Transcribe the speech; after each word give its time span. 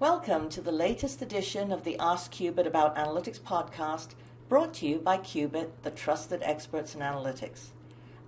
Welcome 0.00 0.48
to 0.48 0.60
the 0.60 0.72
latest 0.72 1.22
edition 1.22 1.70
of 1.70 1.84
the 1.84 1.96
Ask 2.00 2.32
QueBIT 2.32 2.66
About 2.66 2.96
Analytics 2.96 3.38
podcast, 3.38 4.08
brought 4.48 4.74
to 4.74 4.86
you 4.88 4.98
by 4.98 5.18
QueBIT, 5.18 5.70
the 5.82 5.92
trusted 5.92 6.42
experts 6.42 6.96
in 6.96 7.00
analytics. 7.00 7.66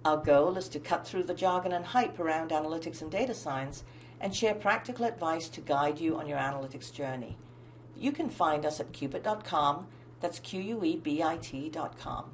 Our 0.05 0.17
goal 0.17 0.57
is 0.57 0.69
to 0.69 0.79
cut 0.79 1.05
through 1.05 1.25
the 1.25 1.35
jargon 1.35 1.73
and 1.73 1.87
hype 1.87 2.21
around 2.21 2.53
analytics 2.53 3.03
and 3.03 3.11
data 3.11 3.35
science 3.35 3.83
and 4.21 4.33
share 4.33 4.55
practical 4.55 5.07
advice 5.07 5.49
to 5.49 5.61
guide 5.61 5.99
you 5.99 6.17
on 6.17 6.29
your 6.29 6.39
analytics 6.39 6.93
journey. 6.93 7.37
You 7.97 8.13
can 8.13 8.29
find 8.29 8.65
us 8.65 8.79
at 8.79 8.93
quebit.com, 8.93 9.89
that's 10.21 10.39
Q 10.39 10.61
U 10.61 10.85
E 10.85 10.97
B 10.97 11.21
I 11.21 11.37
T.com. 11.37 12.27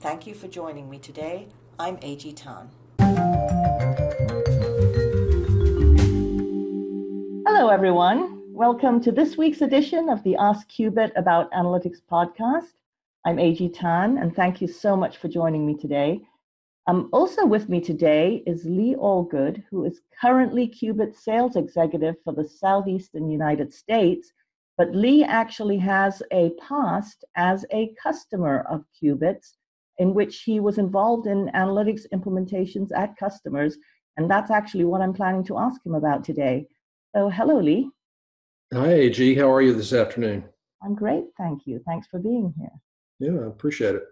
Thank 0.00 0.26
you 0.26 0.34
for 0.34 0.48
joining 0.48 0.90
me 0.90 0.98
today. 0.98 1.48
I'm 1.78 1.98
A.G. 2.02 2.34
Tan. 2.34 2.68
Hello, 7.46 7.70
everyone. 7.70 8.35
Welcome 8.56 9.02
to 9.02 9.12
this 9.12 9.36
week's 9.36 9.60
edition 9.60 10.08
of 10.08 10.22
the 10.22 10.34
Ask 10.36 10.66
QueBIT 10.70 11.12
About 11.16 11.52
Analytics 11.52 11.98
podcast. 12.10 12.72
I'm 13.26 13.38
A.G. 13.38 13.68
Tan, 13.68 14.16
and 14.16 14.34
thank 14.34 14.62
you 14.62 14.66
so 14.66 14.96
much 14.96 15.18
for 15.18 15.28
joining 15.28 15.66
me 15.66 15.76
today. 15.76 16.22
Um, 16.86 17.10
also 17.12 17.44
with 17.44 17.68
me 17.68 17.82
today 17.82 18.42
is 18.46 18.64
Lee 18.64 18.96
Allgood, 18.98 19.62
who 19.70 19.84
is 19.84 20.00
currently 20.18 20.68
QueBIT 20.68 21.14
sales 21.14 21.56
executive 21.56 22.14
for 22.24 22.32
the 22.32 22.48
Southeastern 22.48 23.28
United 23.28 23.74
States. 23.74 24.32
But 24.78 24.96
Lee 24.96 25.22
actually 25.22 25.76
has 25.76 26.22
a 26.32 26.52
past 26.66 27.26
as 27.36 27.66
a 27.72 27.92
customer 28.02 28.64
of 28.70 28.86
QueBITs, 28.98 29.52
in 29.98 30.14
which 30.14 30.44
he 30.44 30.60
was 30.60 30.78
involved 30.78 31.26
in 31.26 31.50
analytics 31.54 32.06
implementations 32.14 32.88
at 32.96 33.18
customers. 33.18 33.76
And 34.16 34.30
that's 34.30 34.50
actually 34.50 34.86
what 34.86 35.02
I'm 35.02 35.12
planning 35.12 35.44
to 35.44 35.58
ask 35.58 35.84
him 35.84 35.94
about 35.94 36.24
today. 36.24 36.66
So, 37.14 37.28
hello, 37.28 37.60
Lee. 37.60 37.90
Hi, 38.74 38.92
AG. 38.92 39.36
How 39.36 39.48
are 39.52 39.62
you 39.62 39.72
this 39.72 39.92
afternoon? 39.92 40.44
I'm 40.82 40.96
great, 40.96 41.26
thank 41.38 41.68
you. 41.68 41.80
Thanks 41.86 42.08
for 42.08 42.18
being 42.18 42.52
here. 42.58 42.72
Yeah, 43.20 43.44
I 43.44 43.46
appreciate 43.46 43.94
it. 43.94 44.02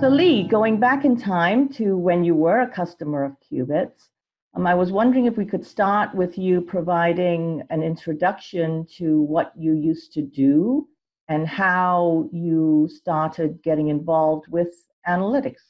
So, 0.00 0.08
Lee, 0.10 0.42
going 0.42 0.78
back 0.78 1.06
in 1.06 1.16
time 1.16 1.70
to 1.70 1.96
when 1.96 2.22
you 2.22 2.34
were 2.34 2.60
a 2.60 2.68
customer 2.68 3.24
of 3.24 3.32
QueBITs, 3.50 4.08
um, 4.54 4.66
I 4.66 4.74
was 4.74 4.92
wondering 4.92 5.24
if 5.24 5.38
we 5.38 5.46
could 5.46 5.64
start 5.64 6.14
with 6.14 6.36
you 6.36 6.60
providing 6.60 7.62
an 7.70 7.82
introduction 7.82 8.86
to 8.98 9.22
what 9.22 9.54
you 9.56 9.72
used 9.72 10.12
to 10.12 10.22
do 10.22 10.86
and 11.28 11.48
how 11.48 12.28
you 12.30 12.90
started 12.94 13.62
getting 13.62 13.88
involved 13.88 14.48
with 14.48 14.74
analytics. 15.08 15.62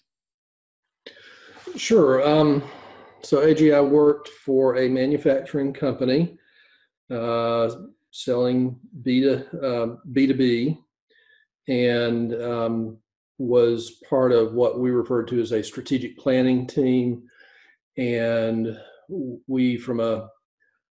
Sure. 1.77 2.28
Um, 2.28 2.65
so 3.22 3.42
AG, 3.42 3.72
I 3.72 3.80
worked 3.80 4.28
for 4.28 4.77
a 4.77 4.88
manufacturing 4.88 5.72
company 5.72 6.38
uh, 7.11 7.70
selling 8.10 8.78
B 9.02 9.22
to 9.22 9.60
uh, 9.60 9.97
B 10.12 10.33
B, 10.33 10.78
and 11.69 12.34
um, 12.42 12.98
was 13.38 14.00
part 14.08 14.33
of 14.33 14.52
what 14.52 14.80
we 14.80 14.91
referred 14.91 15.28
to 15.28 15.41
as 15.41 15.52
a 15.52 15.62
strategic 15.62 16.19
planning 16.19 16.66
team. 16.66 17.22
And 17.97 18.78
we, 19.47 19.77
from 19.77 20.00
a 20.00 20.28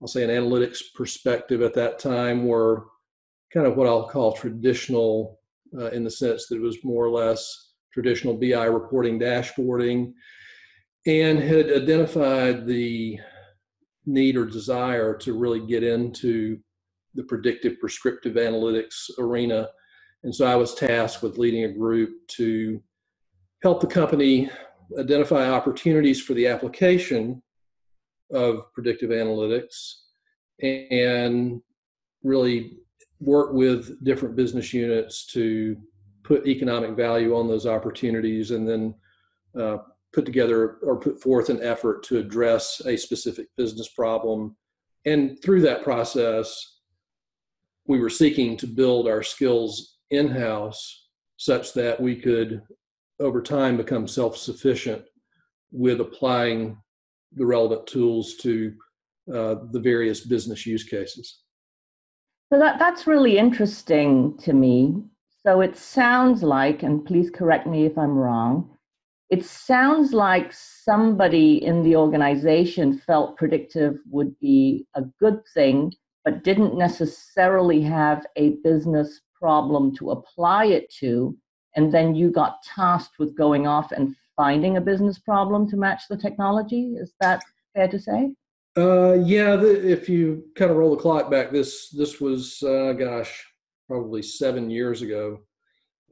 I'll 0.02 0.08
say 0.08 0.24
an 0.24 0.30
analytics 0.30 0.80
perspective 0.96 1.62
at 1.62 1.74
that 1.74 2.00
time, 2.00 2.46
were 2.46 2.86
kind 3.54 3.68
of 3.68 3.76
what 3.76 3.88
I'll 3.88 4.08
call 4.08 4.32
traditional 4.32 5.40
uh, 5.78 5.90
in 5.90 6.04
the 6.04 6.12
sense 6.12 6.48
that 6.48 6.56
it 6.56 6.62
was 6.62 6.84
more 6.84 7.06
or 7.06 7.10
less 7.10 7.74
traditional 7.94 8.38
BI 8.38 8.64
reporting, 8.66 9.20
dashboarding 9.20 10.14
and 11.06 11.40
had 11.40 11.72
identified 11.72 12.66
the 12.66 13.20
need 14.06 14.36
or 14.36 14.46
desire 14.46 15.16
to 15.18 15.38
really 15.38 15.66
get 15.66 15.84
into 15.84 16.60
the 17.16 17.24
predictive 17.24 17.80
prescriptive 17.80 18.36
analytics 18.36 19.10
arena. 19.18 19.68
And 20.24 20.34
so 20.34 20.46
I 20.46 20.56
was 20.56 20.76
tasked 20.76 21.24
with 21.24 21.38
leading 21.38 21.64
a 21.64 21.74
group 21.74 22.12
to 22.38 22.82
help 23.64 23.82
the 23.82 23.88
company 23.88 24.50
identify 24.98 25.50
opportunities 25.50 26.22
for 26.22 26.34
the 26.34 26.48
application 26.48 27.42
of 28.32 28.72
predictive 28.74 29.10
analytics 29.10 29.94
and 30.62 31.62
really 32.24 32.78
work 33.20 33.54
with 33.54 34.04
different 34.04 34.36
business 34.36 34.74
units 34.74 35.26
to 35.28 35.78
put 36.24 36.48
economic 36.48 36.96
value 36.96 37.36
on 37.36 37.48
those 37.48 37.66
opportunities 37.66 38.52
and 38.52 38.68
then 38.68 38.94
uh, 39.60 39.78
put 40.14 40.26
together 40.26 40.78
or 40.84 41.00
put 41.00 41.22
forth 41.22 41.50
an 41.50 41.62
effort 41.62 42.04
to 42.04 42.18
address 42.18 42.82
a 42.86 42.98
specific 42.98 43.48
business 43.58 43.90
problem. 43.90 44.56
And 45.06 45.42
through 45.42 45.62
that 45.62 45.84
process, 45.84 46.80
we 47.88 48.00
were 48.00 48.10
seeking 48.10 48.58
to 48.58 48.68
build 48.68 49.08
our 49.08 49.24
skills 49.24 49.98
in 50.12 50.28
house 50.28 51.08
such 51.38 51.74
that 51.74 52.00
we 52.00 52.16
could, 52.16 52.62
over 53.20 53.42
time, 53.42 53.78
become 53.78 54.08
self 54.08 54.38
sufficient 54.38 55.04
with 55.72 56.02
applying 56.02 56.78
the 57.34 57.46
relevant 57.46 57.86
tools 57.88 58.36
to 58.42 58.74
uh, 59.34 59.56
the 59.72 59.80
various 59.80 60.26
business 60.26 60.66
use 60.66 60.84
cases. 60.84 61.42
So 62.52 62.58
that, 62.58 62.80
that's 62.80 63.06
really 63.06 63.38
interesting 63.38 64.38
to 64.40 64.54
me. 64.54 65.04
So 65.44 65.62
it 65.62 65.78
sounds 65.78 66.42
like, 66.44 66.84
and 66.84 67.06
please 67.06 67.30
correct 67.30 67.68
me 67.68 67.86
if 67.86 67.98
I'm 67.98 68.18
wrong, 68.18 68.76
it 69.30 69.46
sounds 69.46 70.12
like 70.12 70.52
somebody 70.52 71.64
in 71.64 71.84
the 71.84 71.96
organization 71.96 72.98
felt 72.98 73.38
predictive 73.38 74.00
would 74.10 74.38
be 74.40 74.88
a 74.96 75.04
good 75.20 75.42
thing, 75.54 75.94
but 76.26 76.44
didn't 76.44 76.76
necessarily 76.76 77.82
have 77.82 78.26
a 78.38 78.56
business 78.64 79.22
problem 79.40 79.96
to 79.98 80.12
apply 80.12 80.66
it 80.66 80.92
to. 81.00 81.38
And 81.76 81.94
then 81.94 82.16
you 82.16 82.32
got 82.32 82.64
tasked 82.64 83.20
with 83.20 83.38
going 83.38 83.68
off 83.68 83.92
and 83.92 84.16
finding 84.36 84.78
a 84.78 84.82
business 84.82 85.20
problem 85.20 85.70
to 85.70 85.78
match 85.78 86.04
the 86.10 86.18
technology. 86.18 86.96
Is 87.00 87.14
that 87.22 87.44
fair 87.76 87.88
to 87.88 88.00
say? 88.00 88.34
Uh, 88.76 89.14
yeah, 89.14 89.56
the, 89.56 89.92
if 89.92 90.10
you 90.10 90.44
kind 90.56 90.72
of 90.72 90.78
roll 90.78 90.96
the 90.96 91.02
clock 91.02 91.30
back, 91.30 91.52
this 91.52 91.90
this 91.90 92.20
was, 92.20 92.64
uh, 92.64 92.94
gosh, 92.94 93.46
probably 93.88 94.22
seven 94.22 94.70
years 94.70 95.02
ago 95.02 95.40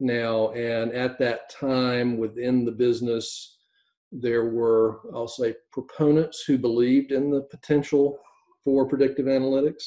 now. 0.00 0.50
And 0.52 0.92
at 0.92 1.18
that 1.18 1.50
time, 1.50 2.18
within 2.18 2.64
the 2.64 2.72
business, 2.72 3.58
there 4.10 4.50
were, 4.50 5.00
I'll 5.14 5.28
say, 5.28 5.54
proponents 5.72 6.44
who 6.46 6.58
believed 6.58 7.12
in 7.12 7.30
the 7.30 7.42
potential 7.42 8.18
for 8.64 8.88
predictive 8.88 9.26
analytics. 9.26 9.84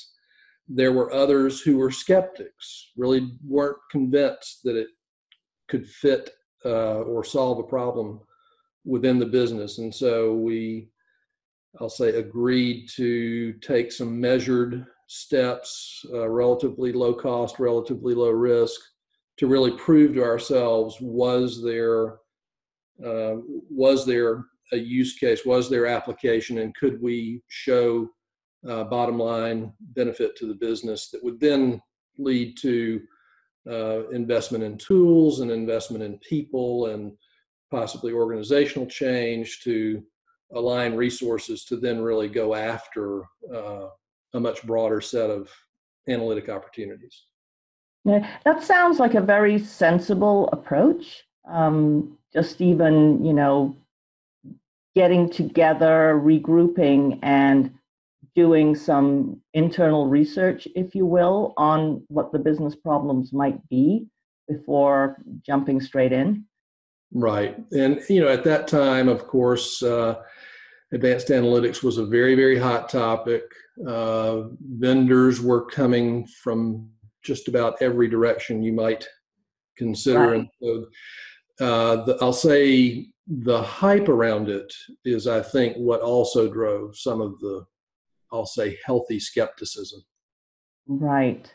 There 0.68 0.94
were 0.94 1.12
others 1.12 1.62
who 1.62 1.78
were 1.78 1.92
skeptics, 1.92 2.92
really 2.96 3.32
weren't 3.46 3.78
convinced 3.90 4.62
that 4.64 4.76
it 4.76 4.88
could 5.68 5.88
fit 5.88 6.30
uh, 6.66 7.02
or 7.02 7.24
solve 7.24 7.60
a 7.60 7.64
problem 7.64 8.22
within 8.86 9.20
the 9.20 9.26
business. 9.26 9.80
And 9.80 9.94
so 9.94 10.34
we, 10.34 10.90
I'll 11.80 11.90
say, 11.90 12.10
agreed 12.10 12.88
to 12.96 13.54
take 13.54 13.92
some 13.92 14.20
measured 14.20 14.86
steps, 15.08 16.06
uh, 16.14 16.30
relatively 16.30 16.94
low 16.94 17.14
cost, 17.14 17.60
relatively 17.60 18.14
low 18.14 18.30
risk, 18.30 18.80
to 19.42 19.48
really 19.48 19.72
prove 19.72 20.14
to 20.14 20.24
ourselves 20.24 20.98
was 21.02 21.64
there 21.64 22.20
uh, 23.04 23.38
was 23.72 24.06
there 24.06 24.46
a 24.72 24.78
use 24.78 25.16
case, 25.16 25.44
was 25.44 25.68
there 25.68 25.88
application, 25.88 26.60
and 26.60 26.76
could 26.76 27.02
we 27.02 27.42
show 27.48 28.08
uh, 28.70 28.84
bottom 28.84 29.18
line 29.18 29.74
benefit 29.80 30.36
to 30.36 30.46
the 30.46 30.54
business 30.54 31.10
that 31.10 31.24
would 31.24 31.40
then 31.40 31.82
lead 32.20 32.56
to 32.56 33.02
uh, 33.68 34.08
investment 34.10 34.64
in 34.64 34.78
tools 34.78 35.40
and 35.40 35.50
investment 35.50 36.04
in 36.04 36.20
people 36.20 36.86
and 36.94 37.12
possibly 37.72 38.14
organizational 38.14 38.86
change 38.86 39.62
to 39.64 40.04
align 40.54 40.94
resources 40.94 41.66
to 41.66 41.78
then 41.78 42.00
really 42.00 42.30
go 42.30 42.54
after 42.54 43.24
uh, 43.52 43.88
a 44.36 44.40
much 44.40 44.62
broader 44.68 45.02
set 45.02 45.32
of 45.32 45.50
analytic 46.08 46.48
opportunities. 46.48 47.24
Yeah, 48.04 48.28
that 48.46 48.64
sounds 48.64 49.00
like 49.00 49.14
a 49.14 49.22
very 49.22 49.60
sensible 49.60 50.50
approach. 50.52 51.24
Um, 51.48 52.18
just 52.34 52.62
even, 52.62 53.24
you 53.24 53.34
know, 53.34 53.76
getting 54.96 55.30
together, 55.30 56.20
regrouping, 56.24 57.20
and 57.22 57.74
doing 58.36 58.76
some 58.76 59.42
internal 59.54 60.08
research, 60.08 60.68
if 60.76 60.96
you 60.96 61.06
will, 61.06 61.54
on 61.58 62.04
what 62.08 62.32
the 62.32 62.40
business 62.40 62.76
problems 62.76 63.34
might 63.34 63.68
be 63.70 64.08
before 64.48 65.18
jumping 65.46 65.82
straight 65.82 66.12
in. 66.14 66.46
Right. 67.14 67.58
And, 67.72 68.02
you 68.10 68.22
know, 68.22 68.30
at 68.30 68.44
that 68.46 68.68
time, 68.68 69.10
of 69.10 69.28
course, 69.28 69.84
uh, 69.84 70.22
advanced 70.94 71.28
analytics 71.28 71.84
was 71.84 71.98
a 71.98 72.06
very, 72.06 72.36
very 72.36 72.58
hot 72.58 72.90
topic. 72.90 73.44
Uh, 73.86 74.44
vendors 74.62 75.42
were 75.42 75.66
coming 75.66 76.26
from 76.26 76.90
just 77.24 77.48
about 77.48 77.82
every 77.82 78.08
direction 78.08 78.64
you 78.64 78.74
might 78.74 79.08
consider. 79.78 80.20
Right. 80.20 80.40
And 80.40 80.50
so, 80.62 81.66
uh, 81.66 82.06
the, 82.06 82.18
I'll 82.22 82.34
say 82.34 83.08
the 83.28 83.62
hype 83.62 84.10
around 84.10 84.50
it 84.50 84.74
is, 85.06 85.28
I 85.28 85.42
think, 85.42 85.78
what 85.78 86.02
also 86.02 86.52
drove 86.52 86.98
some 86.98 87.22
of 87.22 87.40
the 87.40 87.66
I'll 88.32 88.46
say, 88.46 88.78
healthy 88.86 89.20
skepticism. 89.20 90.02
Right. 90.88 91.54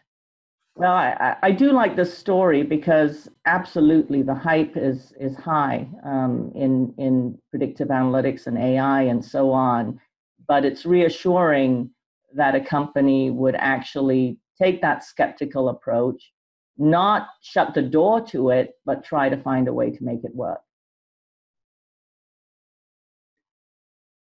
Well, 0.74 0.92
I, 0.92 1.36
I 1.42 1.50
do 1.52 1.72
like 1.72 1.96
this 1.96 2.16
story 2.16 2.62
because 2.62 3.28
absolutely 3.46 4.22
the 4.22 4.34
hype 4.34 4.76
is 4.76 5.14
is 5.18 5.34
high 5.36 5.88
um, 6.04 6.52
in 6.54 6.94
in 6.98 7.38
predictive 7.50 7.88
analytics 7.88 8.46
and 8.46 8.58
AI 8.58 9.02
and 9.02 9.24
so 9.24 9.52
on. 9.52 9.98
But 10.46 10.66
it's 10.66 10.84
reassuring 10.84 11.90
that 12.34 12.54
a 12.54 12.60
company 12.60 13.30
would 13.30 13.54
actually 13.54 14.38
take 14.60 14.80
that 14.82 15.04
skeptical 15.04 15.68
approach, 15.68 16.32
not 16.78 17.28
shut 17.42 17.74
the 17.74 17.82
door 17.82 18.20
to 18.28 18.50
it, 18.50 18.74
but 18.84 19.04
try 19.04 19.28
to 19.28 19.36
find 19.36 19.68
a 19.68 19.72
way 19.72 19.90
to 19.90 20.04
make 20.04 20.24
it 20.24 20.34
work. 20.34 20.60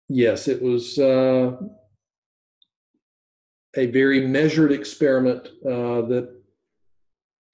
Yes, 0.07 0.47
it 0.47 0.61
was 0.61 0.99
uh, 0.99 1.57
a 3.75 3.85
very 3.87 4.27
measured 4.27 4.71
experiment 4.71 5.47
uh, 5.65 6.01
that 6.03 6.29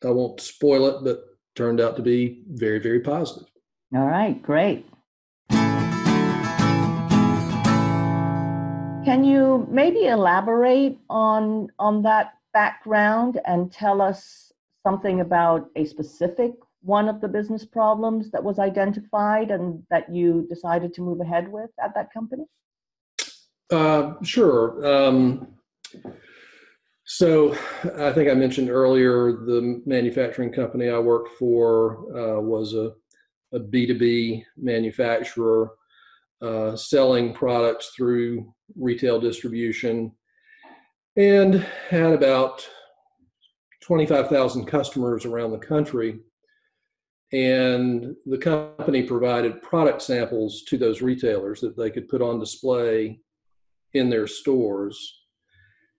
I 0.04 0.10
won't 0.10 0.42
spoil 0.42 0.88
it, 0.88 1.04
but 1.04 1.24
turned 1.56 1.80
out 1.80 1.96
to 1.96 2.02
be 2.02 2.44
very, 2.50 2.80
very 2.80 3.00
positive. 3.00 3.48
All 3.96 4.06
right, 4.06 4.42
great. 4.42 4.86
Can 9.04 9.24
you 9.24 9.68
maybe 9.70 10.06
elaborate 10.06 11.00
on 11.10 11.70
on 11.80 12.04
that 12.04 12.34
background 12.54 13.40
and 13.46 13.72
tell 13.72 14.02
us 14.02 14.52
something 14.86 15.22
about 15.22 15.70
a 15.76 15.86
specific 15.86 16.52
one 16.84 17.08
of 17.08 17.22
the 17.22 17.28
business 17.28 17.64
problems 17.64 18.32
that 18.32 18.44
was 18.44 18.58
identified 18.58 19.52
and 19.52 19.84
that 19.92 20.14
you 20.14 20.48
decided 20.50 20.94
to 20.96 21.02
move 21.02 21.22
ahead 21.22 21.48
with 21.52 21.70
at 21.84 21.94
that 21.94 22.12
company? 22.12 22.46
Uh, 23.72 24.14
sure. 24.24 24.84
Um, 24.86 25.48
so 27.06 27.54
I 27.98 28.12
think 28.12 28.30
I 28.30 28.34
mentioned 28.34 28.70
earlier 28.70 29.34
the 29.34 29.82
manufacturing 29.86 30.52
company 30.52 30.90
I 30.90 30.98
worked 30.98 31.38
for 31.38 32.08
uh, 32.18 32.42
was 32.42 32.74
a 32.74 32.94
a 33.54 33.60
B2B 33.60 34.44
manufacturer 34.58 35.72
uh, 36.42 36.76
selling 36.76 37.34
products 37.34 37.92
through 37.96 38.54
retail 38.76 39.20
distribution 39.20 40.12
and 41.18 41.66
had 41.90 42.14
about 42.14 42.68
25,000 43.82 44.66
customers 44.66 45.26
around 45.26 45.52
the 45.52 45.58
country. 45.58 46.20
And 47.34 48.16
the 48.26 48.38
company 48.38 49.04
provided 49.04 49.62
product 49.62 50.02
samples 50.02 50.64
to 50.68 50.78
those 50.78 51.02
retailers 51.02 51.62
that 51.62 51.78
they 51.78 51.90
could 51.90 52.10
put 52.10 52.22
on 52.22 52.40
display 52.40 53.20
in 53.94 54.10
their 54.10 54.28
stores. 54.28 55.22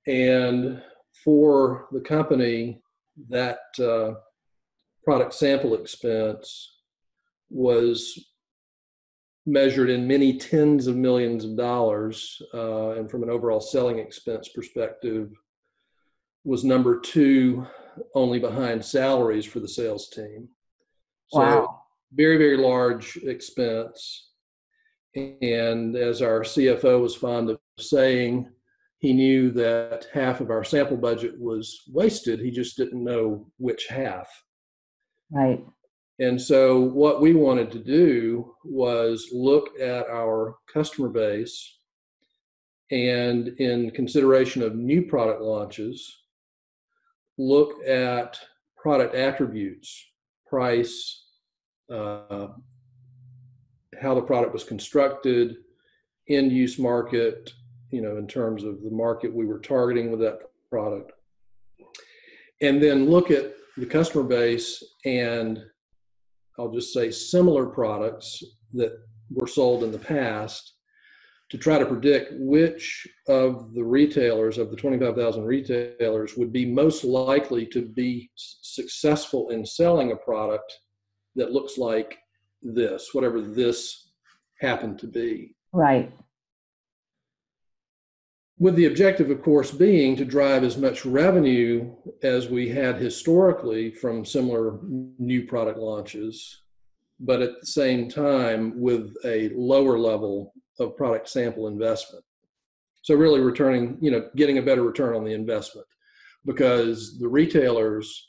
And 0.07 0.83
for 1.25 1.87
the 1.93 2.01
company, 2.01 2.83
that 3.29 3.61
uh, 3.79 4.15
product 5.05 5.35
sample 5.35 5.75
expense 5.75 6.79
was 7.51 8.32
measured 9.47 9.91
in 9.91 10.07
many 10.07 10.39
tens 10.39 10.87
of 10.87 10.97
millions 10.97 11.45
of 11.45 11.57
dollars, 11.57 12.41
uh, 12.55 12.91
and 12.91 13.11
from 13.11 13.23
an 13.23 13.31
overall 13.31 13.61
selling 13.61 13.99
expense 13.99 14.49
perspective, 14.49 15.31
was 16.45 16.65
number 16.65 17.01
two, 17.01 17.67
only 18.15 18.39
behind 18.39 18.85
salaries 18.85 19.45
for 19.45 19.61
the 19.61 19.69
sales 19.69 20.09
team. 20.09 20.49
So 21.29 21.41
wow. 21.41 21.83
very, 22.13 22.37
very 22.37 22.57
large 22.57 23.17
expense. 23.19 24.31
And 25.15 25.95
as 25.97 26.23
our 26.23 26.41
CFO 26.41 27.03
was 27.03 27.15
fond 27.15 27.51
of 27.51 27.59
saying, 27.79 28.49
he 28.99 29.13
knew 29.13 29.51
that 29.53 30.07
half 30.13 30.41
of 30.41 30.51
our 30.51 30.65
sample 30.65 30.97
budget 30.97 31.39
was 31.39 31.83
wasted. 31.93 32.41
He 32.41 32.51
just 32.51 32.77
didn't 32.77 33.03
know 33.03 33.47
which 33.59 33.89
half. 33.89 34.29
Right. 35.31 35.65
And 36.19 36.41
so, 36.41 36.81
what 36.81 37.21
we 37.21 37.35
wanted 37.35 37.71
to 37.73 37.79
do 37.79 38.55
was 38.65 39.29
look 39.33 39.71
at 39.81 40.07
our 40.09 40.57
customer 40.73 41.09
base 41.09 41.79
and, 42.91 43.49
in 43.59 43.91
consideration 43.93 44.63
of 44.63 44.75
new 44.75 45.03
product 45.03 45.41
launches, 45.41 46.23
look 47.39 47.85
at 47.87 48.39
product 48.77 49.15
attributes, 49.15 50.05
price, 50.47 51.25
uh, 51.91 52.49
how 54.01 54.15
the 54.15 54.21
product 54.21 54.53
was 54.53 54.65
constructed, 54.65 55.57
end 56.29 56.53
use 56.53 56.79
market, 56.79 57.51
you 57.91 58.03
know, 58.03 58.17
in 58.17 58.27
terms 58.27 58.65
of 58.65 58.83
the 58.83 58.91
market 58.91 59.33
we 59.33 59.47
were 59.47 59.61
targeting 59.61 60.11
with 60.11 60.21
that 60.21 60.41
product. 60.71 61.13
And 62.61 62.83
then 62.83 63.11
look 63.11 63.31
at 63.31 63.55
the 63.77 63.87
customer 63.87 64.25
base 64.25 64.83
and 65.05 65.63
I'll 66.59 66.71
just 66.71 66.93
say 66.93 67.11
similar 67.11 67.67
products 67.67 68.43
that 68.75 68.93
were 69.31 69.47
sold 69.47 69.85
in 69.85 69.93
the 69.93 69.99
past 69.99 70.75
to 71.51 71.59
try 71.59 71.79
to 71.79 71.87
predict 71.87 72.33
which 72.37 73.07
of 73.29 73.75
the 73.75 73.85
retailers, 73.85 74.59
of 74.59 74.71
the 74.71 74.77
25,000 74.77 75.45
retailers, 75.45 76.37
would 76.37 76.53
be 76.53 76.65
most 76.65 77.05
likely 77.05 77.67
to 77.67 77.83
be 77.83 78.31
successful 78.37 79.51
in 79.51 79.65
selling 79.67 80.13
a 80.13 80.17
product 80.17 80.73
that 81.37 81.53
looks 81.53 81.77
like 81.77 82.19
this, 82.63 83.11
whatever 83.13 83.41
this 83.41 84.13
happened 84.61 84.99
to 84.99 85.07
be. 85.07 85.55
Right 85.73 86.13
with 88.63 88.77
the 88.77 88.85
objective, 88.85 89.29
of 89.29 89.43
course, 89.43 89.73
being 89.73 90.15
to 90.15 90.25
drive 90.25 90.63
as 90.63 90.77
much 90.77 91.05
revenue 91.05 91.93
as 92.23 92.49
we 92.49 92.69
had 92.69 92.95
historically 92.95 93.91
from 93.91 94.25
similar 94.25 94.79
new 95.19 95.45
product 95.45 95.81
launches, 95.81 96.61
but 97.19 97.43
at 97.43 97.61
the 97.61 97.67
same 97.67 98.09
time 98.09 98.81
with 98.81 99.17
a 99.25 99.49
lower 99.49 99.99
level 99.99 100.55
of 100.79 100.97
product 100.97 101.29
sample 101.29 101.67
investment. 101.67 102.25
So, 103.03 103.17
really 103.17 103.41
returning, 103.41 103.99
you 104.01 104.13
know, 104.13 104.31
getting 104.37 104.59
a 104.59 104.63
better 104.63 104.85
return 104.85 105.17
on 105.17 105.25
the 105.25 105.35
investment 105.35 105.89
because 106.47 107.19
the 107.19 107.27
retailers 107.27 108.29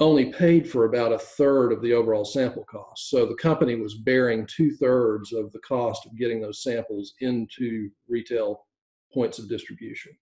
only 0.00 0.32
paid 0.32 0.66
for 0.66 0.86
about 0.86 1.12
a 1.12 1.18
third 1.18 1.72
of 1.72 1.82
the 1.82 1.92
overall 1.92 2.24
sample 2.24 2.64
cost. 2.64 3.10
So 3.10 3.26
the 3.26 3.34
company 3.34 3.74
was 3.74 3.96
bearing 3.96 4.46
two 4.46 4.74
thirds 4.76 5.34
of 5.34 5.52
the 5.52 5.58
cost 5.58 6.06
of 6.06 6.16
getting 6.16 6.40
those 6.40 6.62
samples 6.62 7.12
into 7.20 7.90
retail 8.08 8.64
points 9.12 9.38
of 9.38 9.48
distribution. 9.48 10.12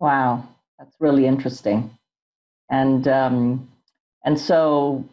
Wow, 0.00 0.48
that's 0.78 0.96
really 1.00 1.26
interesting. 1.26 1.90
And 2.70 3.08
um, 3.08 3.68
and 4.24 4.38
so, 4.38 5.08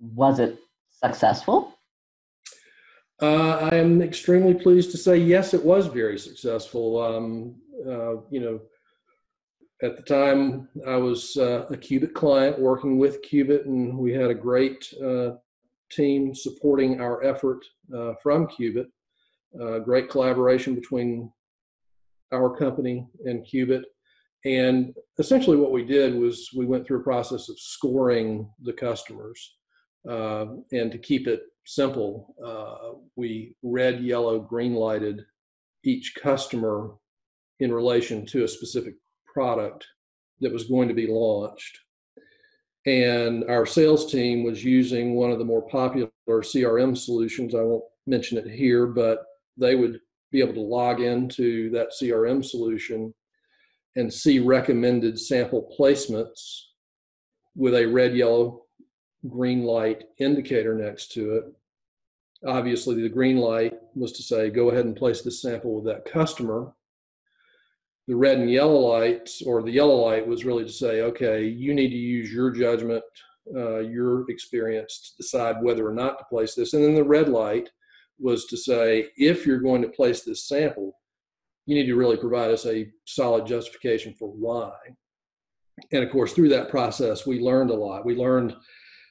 was 0.00 0.38
it 0.38 0.58
successful? 0.90 1.76
Uh, 3.20 3.68
I 3.72 3.76
am 3.76 4.02
extremely 4.02 4.54
pleased 4.54 4.90
to 4.92 4.96
say 4.96 5.16
yes, 5.16 5.54
it 5.54 5.64
was 5.64 5.86
very 5.86 6.18
successful. 6.18 7.00
Um, 7.00 7.54
uh, 7.86 8.16
you 8.30 8.40
know, 8.40 8.60
at 9.82 9.96
the 9.96 10.02
time 10.02 10.68
I 10.86 10.96
was 10.96 11.36
uh, 11.36 11.66
a 11.70 11.76
QueBIT 11.76 12.14
client 12.14 12.58
working 12.58 12.98
with 12.98 13.22
QueBIT, 13.22 13.66
and 13.66 13.96
we 13.98 14.12
had 14.12 14.30
a 14.30 14.34
great 14.34 14.92
uh, 15.04 15.32
team 15.90 16.34
supporting 16.34 17.00
our 17.00 17.22
effort 17.24 17.64
uh, 17.94 18.14
from 18.22 18.46
QueBIT. 18.46 18.86
Uh, 19.60 19.78
great 19.80 20.08
collaboration 20.08 20.74
between 20.74 21.30
our 22.32 22.54
company 22.56 23.06
and 23.24 23.46
QueBIT. 23.46 23.82
And 24.44 24.94
essentially, 25.18 25.56
what 25.56 25.72
we 25.72 25.84
did 25.84 26.14
was 26.14 26.50
we 26.56 26.66
went 26.66 26.86
through 26.86 27.00
a 27.00 27.04
process 27.04 27.48
of 27.48 27.58
scoring 27.58 28.50
the 28.62 28.72
customers. 28.72 29.56
Uh, 30.08 30.46
and 30.72 30.90
to 30.90 30.98
keep 30.98 31.28
it 31.28 31.42
simple, 31.64 32.34
uh, 32.44 32.98
we 33.14 33.54
red, 33.62 34.02
yellow, 34.02 34.40
green 34.40 34.74
lighted 34.74 35.22
each 35.84 36.14
customer 36.20 36.90
in 37.60 37.72
relation 37.72 38.26
to 38.26 38.44
a 38.44 38.48
specific 38.48 38.94
product 39.32 39.86
that 40.40 40.52
was 40.52 40.64
going 40.64 40.88
to 40.88 40.94
be 40.94 41.06
launched. 41.06 41.78
And 42.84 43.44
our 43.48 43.64
sales 43.64 44.10
team 44.10 44.42
was 44.42 44.64
using 44.64 45.14
one 45.14 45.30
of 45.30 45.38
the 45.38 45.44
more 45.44 45.68
popular 45.68 46.10
CRM 46.28 46.96
solutions. 46.98 47.54
I 47.54 47.62
won't 47.62 47.84
mention 48.08 48.38
it 48.38 48.48
here, 48.48 48.86
but 48.86 49.22
they 49.56 49.76
would 49.76 50.00
be 50.32 50.40
able 50.40 50.54
to 50.54 50.60
log 50.60 51.00
into 51.00 51.70
that 51.70 51.92
CRM 51.92 52.44
solution 52.44 53.14
and 53.96 54.12
see 54.12 54.38
recommended 54.38 55.18
sample 55.18 55.70
placements 55.78 56.62
with 57.54 57.74
a 57.74 57.86
red, 57.86 58.16
yellow, 58.16 58.62
green 59.28 59.62
light 59.62 60.04
indicator 60.18 60.74
next 60.74 61.12
to 61.12 61.34
it. 61.36 61.44
Obviously, 62.46 63.00
the 63.00 63.08
green 63.08 63.36
light 63.36 63.74
was 63.94 64.12
to 64.12 64.22
say, 64.22 64.50
go 64.50 64.70
ahead 64.70 64.86
and 64.86 64.96
place 64.96 65.22
this 65.22 65.42
sample 65.42 65.74
with 65.74 65.84
that 65.84 66.10
customer. 66.10 66.72
The 68.08 68.16
red 68.16 68.38
and 68.38 68.50
yellow 68.50 68.80
lights, 68.80 69.42
or 69.42 69.62
the 69.62 69.70
yellow 69.70 69.94
light, 69.94 70.26
was 70.26 70.44
really 70.44 70.64
to 70.64 70.72
say, 70.72 71.02
okay, 71.02 71.46
you 71.46 71.72
need 71.72 71.90
to 71.90 71.96
use 71.96 72.32
your 72.32 72.50
judgment, 72.50 73.04
uh, 73.54 73.80
your 73.80 74.28
experience 74.28 75.12
to 75.16 75.22
decide 75.22 75.62
whether 75.62 75.86
or 75.86 75.94
not 75.94 76.18
to 76.18 76.24
place 76.24 76.54
this. 76.54 76.72
And 76.72 76.82
then 76.82 76.94
the 76.94 77.04
red 77.04 77.28
light 77.28 77.70
was 78.18 78.46
to 78.46 78.56
say 78.56 79.08
if 79.16 79.46
you're 79.46 79.60
going 79.60 79.82
to 79.82 79.88
place 79.88 80.22
this 80.22 80.46
sample, 80.46 80.92
you 81.66 81.74
need 81.74 81.86
to 81.86 81.96
really 81.96 82.16
provide 82.16 82.50
us 82.50 82.66
a 82.66 82.90
solid 83.04 83.46
justification 83.46 84.14
for 84.18 84.28
why. 84.28 84.72
And 85.92 86.04
of 86.04 86.10
course, 86.10 86.32
through 86.32 86.50
that 86.50 86.70
process, 86.70 87.26
we 87.26 87.40
learned 87.40 87.70
a 87.70 87.74
lot. 87.74 88.04
We 88.04 88.16
learned 88.16 88.54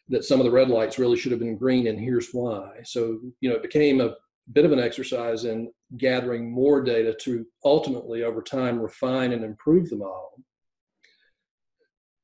that 0.09 0.25
some 0.25 0.39
of 0.39 0.45
the 0.45 0.51
red 0.51 0.69
lights 0.69 0.99
really 0.99 1.17
should 1.17 1.31
have 1.31 1.39
been 1.39 1.57
green, 1.57 1.87
and 1.87 1.99
here's 1.99 2.31
why. 2.31 2.81
So, 2.83 3.19
you 3.39 3.49
know, 3.49 3.55
it 3.55 3.61
became 3.61 4.01
a 4.01 4.15
bit 4.51 4.65
of 4.65 4.71
an 4.71 4.79
exercise 4.79 5.45
in 5.45 5.71
gathering 5.97 6.51
more 6.51 6.83
data 6.83 7.15
to 7.21 7.45
ultimately, 7.63 8.23
over 8.23 8.41
time, 8.41 8.79
refine 8.79 9.31
and 9.31 9.43
improve 9.43 9.89
the 9.89 9.95
model. 9.95 10.43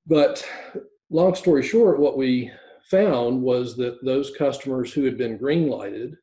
But 0.05 0.45
long 1.09 1.35
story 1.35 1.63
short, 1.63 1.99
what 1.99 2.17
we 2.17 2.51
found 2.89 3.41
was 3.41 3.75
that 3.77 4.03
those 4.03 4.31
customers 4.37 4.91
who 4.91 5.03
had 5.03 5.17
been 5.17 5.37
green 5.37 5.69
lighted 5.69 6.15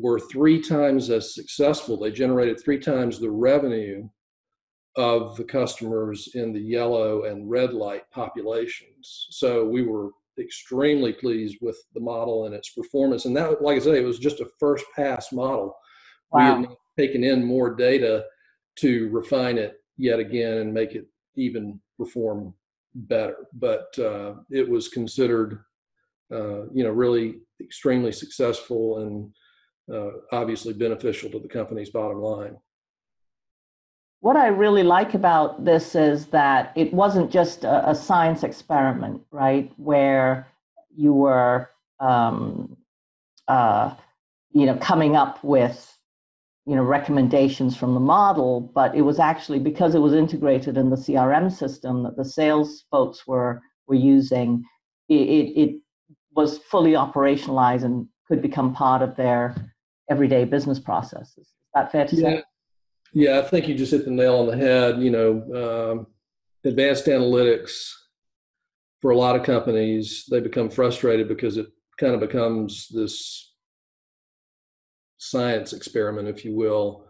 were 0.00 0.20
three 0.20 0.60
times 0.60 1.10
as 1.10 1.34
successful. 1.34 1.98
They 1.98 2.10
generated 2.10 2.60
three 2.60 2.78
times 2.78 3.18
the 3.18 3.30
revenue 3.30 4.08
of 4.96 5.36
the 5.36 5.44
customers 5.44 6.30
in 6.34 6.52
the 6.52 6.60
yellow 6.60 7.24
and 7.24 7.48
red 7.48 7.72
light 7.72 8.10
populations. 8.10 9.28
So 9.30 9.64
we 9.64 9.82
were 9.82 10.10
extremely 10.38 11.12
pleased 11.12 11.58
with 11.60 11.76
the 11.94 12.00
model 12.00 12.46
and 12.46 12.54
its 12.54 12.70
performance. 12.70 13.24
And 13.24 13.36
that, 13.36 13.62
like 13.62 13.76
I 13.76 13.84
say, 13.84 14.00
it 14.00 14.04
was 14.04 14.18
just 14.18 14.40
a 14.40 14.50
first 14.58 14.84
pass 14.94 15.32
model. 15.32 15.76
Wow. 16.32 16.58
We 16.58 16.66
had 16.66 16.76
taken 16.96 17.24
in 17.24 17.44
more 17.44 17.74
data 17.74 18.24
to 18.80 19.08
refine 19.10 19.58
it 19.58 19.74
yet 19.96 20.20
again 20.20 20.58
and 20.58 20.74
make 20.74 20.94
it 20.94 21.06
even 21.36 21.80
perform 21.98 22.54
better. 22.94 23.36
But 23.54 23.96
uh, 23.98 24.34
it 24.50 24.68
was 24.68 24.88
considered, 24.88 25.60
uh, 26.32 26.68
you 26.72 26.84
know, 26.84 26.90
really 26.90 27.40
extremely 27.60 28.12
successful 28.12 28.98
and 28.98 29.32
uh, 29.92 30.10
obviously 30.32 30.72
beneficial 30.72 31.30
to 31.30 31.38
the 31.38 31.48
company's 31.48 31.90
bottom 31.90 32.20
line. 32.20 32.56
What 34.20 34.36
I 34.36 34.48
really 34.48 34.82
like 34.82 35.14
about 35.14 35.64
this 35.64 35.94
is 35.94 36.26
that 36.26 36.72
it 36.74 36.92
wasn't 36.92 37.30
just 37.30 37.64
a, 37.64 37.90
a 37.90 37.94
science 37.94 38.42
experiment, 38.42 39.22
right? 39.30 39.72
Where 39.76 40.48
you 40.94 41.12
were, 41.12 41.70
um, 42.00 42.76
uh, 43.46 43.94
you 44.50 44.66
know, 44.66 44.76
coming 44.76 45.14
up 45.14 45.42
with, 45.44 45.96
you 46.66 46.74
know, 46.74 46.82
recommendations 46.82 47.76
from 47.76 47.94
the 47.94 48.00
model, 48.00 48.60
but 48.60 48.94
it 48.96 49.02
was 49.02 49.20
actually 49.20 49.60
because 49.60 49.94
it 49.94 50.00
was 50.00 50.12
integrated 50.12 50.76
in 50.76 50.90
the 50.90 50.96
CRM 50.96 51.50
system 51.50 52.02
that 52.02 52.16
the 52.16 52.24
sales 52.24 52.84
folks 52.90 53.26
were 53.26 53.62
were 53.86 53.94
using. 53.94 54.64
It, 55.08 55.14
it, 55.14 55.60
it 55.60 55.80
was 56.34 56.58
fully 56.58 56.92
operationalized 56.92 57.84
and 57.84 58.08
could 58.26 58.42
become 58.42 58.74
part 58.74 59.00
of 59.00 59.16
their 59.16 59.54
everyday 60.10 60.44
business 60.44 60.78
processes. 60.78 61.38
Is 61.38 61.54
that 61.74 61.92
fair 61.92 62.06
to 62.06 62.16
yeah. 62.16 62.22
say? 62.22 62.42
Yeah, 63.12 63.38
I 63.38 63.42
think 63.42 63.68
you 63.68 63.74
just 63.74 63.92
hit 63.92 64.04
the 64.04 64.10
nail 64.10 64.36
on 64.36 64.46
the 64.46 64.56
head. 64.56 65.00
You 65.00 65.10
know, 65.10 65.96
um, 65.96 66.06
advanced 66.64 67.06
analytics 67.06 67.90
for 69.00 69.12
a 69.12 69.16
lot 69.16 69.36
of 69.36 69.44
companies, 69.44 70.24
they 70.30 70.40
become 70.40 70.70
frustrated 70.70 71.28
because 71.28 71.56
it 71.56 71.68
kind 71.98 72.14
of 72.14 72.20
becomes 72.20 72.88
this 72.88 73.54
science 75.18 75.72
experiment, 75.72 76.28
if 76.28 76.44
you 76.44 76.54
will, 76.54 77.06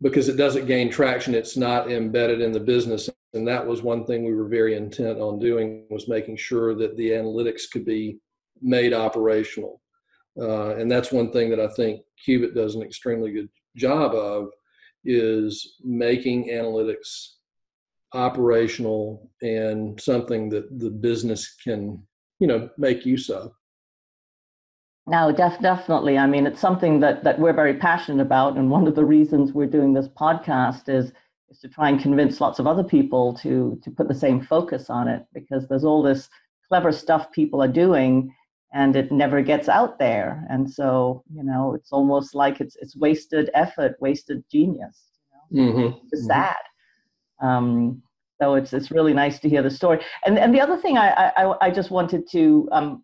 because 0.00 0.28
it 0.28 0.36
doesn't 0.36 0.66
gain 0.66 0.90
traction. 0.90 1.34
It's 1.34 1.56
not 1.56 1.90
embedded 1.90 2.40
in 2.40 2.52
the 2.52 2.60
business, 2.60 3.08
and 3.34 3.46
that 3.48 3.66
was 3.66 3.82
one 3.82 4.04
thing 4.04 4.24
we 4.24 4.34
were 4.34 4.48
very 4.48 4.76
intent 4.76 5.18
on 5.18 5.38
doing 5.38 5.86
was 5.90 6.08
making 6.08 6.36
sure 6.36 6.74
that 6.74 6.96
the 6.96 7.10
analytics 7.10 7.70
could 7.70 7.84
be 7.84 8.18
made 8.62 8.92
operational. 8.92 9.80
Uh, 10.38 10.76
and 10.76 10.90
that's 10.90 11.12
one 11.12 11.32
thing 11.32 11.50
that 11.50 11.60
I 11.60 11.68
think 11.68 12.02
QueBIT 12.26 12.54
does 12.54 12.74
an 12.74 12.82
extremely 12.82 13.32
good 13.32 13.48
job 13.76 14.14
of 14.14 14.50
is 15.04 15.76
making 15.82 16.48
analytics 16.48 17.34
operational 18.12 19.30
and 19.42 20.00
something 20.00 20.48
that 20.50 20.78
the 20.78 20.90
business 20.90 21.56
can, 21.62 22.02
you 22.38 22.46
know, 22.46 22.68
make 22.76 23.06
use 23.06 23.30
of. 23.30 23.52
No, 25.06 25.32
def- 25.32 25.60
definitely. 25.60 26.18
I 26.18 26.26
mean, 26.26 26.46
it's 26.46 26.60
something 26.60 27.00
that 27.00 27.24
that 27.24 27.38
we're 27.38 27.52
very 27.52 27.74
passionate 27.74 28.22
about, 28.22 28.56
and 28.56 28.70
one 28.70 28.86
of 28.86 28.94
the 28.94 29.04
reasons 29.04 29.52
we're 29.52 29.66
doing 29.66 29.92
this 29.92 30.08
podcast 30.08 30.88
is 30.88 31.12
is 31.50 31.58
to 31.60 31.68
try 31.68 31.88
and 31.88 32.00
convince 32.00 32.40
lots 32.40 32.58
of 32.58 32.66
other 32.66 32.84
people 32.84 33.34
to 33.38 33.80
to 33.82 33.90
put 33.90 34.08
the 34.08 34.14
same 34.14 34.40
focus 34.40 34.90
on 34.90 35.08
it 35.08 35.24
because 35.32 35.66
there's 35.66 35.84
all 35.84 36.02
this 36.02 36.28
clever 36.68 36.92
stuff 36.92 37.32
people 37.32 37.62
are 37.62 37.68
doing 37.68 38.32
and 38.72 38.94
it 38.94 39.10
never 39.10 39.42
gets 39.42 39.68
out 39.68 39.98
there 39.98 40.46
and 40.48 40.70
so 40.70 41.22
you 41.32 41.42
know 41.42 41.74
it's 41.74 41.92
almost 41.92 42.34
like 42.34 42.60
it's 42.60 42.76
it's 42.76 42.96
wasted 42.96 43.50
effort 43.54 43.96
wasted 44.00 44.44
genius 44.50 45.10
you 45.50 45.64
know 45.64 45.72
mm-hmm. 45.72 45.98
it's 46.12 46.22
mm-hmm. 46.22 46.26
sad 46.26 46.56
um, 47.42 48.02
so 48.40 48.54
it's 48.54 48.72
it's 48.72 48.90
really 48.90 49.14
nice 49.14 49.38
to 49.38 49.48
hear 49.48 49.62
the 49.62 49.70
story 49.70 50.00
and 50.24 50.38
and 50.38 50.54
the 50.54 50.60
other 50.60 50.76
thing 50.76 50.96
i 50.96 51.32
i, 51.36 51.66
I 51.66 51.70
just 51.70 51.90
wanted 51.90 52.28
to 52.30 52.68
um, 52.72 53.02